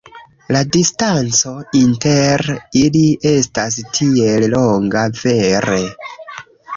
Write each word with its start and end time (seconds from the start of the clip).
La 0.53 0.59
distanco 0.75 1.51
inter 1.79 2.41
ili 2.81 3.03
estas 3.33 3.77
tiel 3.99 4.47
longa, 4.55 5.05
vere. 5.21 5.79